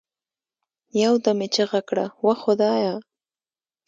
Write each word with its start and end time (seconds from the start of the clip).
يو 1.03 1.13
دم 1.23 1.39
يې 1.43 1.47
چيغه 1.55 1.81
كړه 1.89 2.05
وه 2.25 2.35
خدايه! 2.43 2.95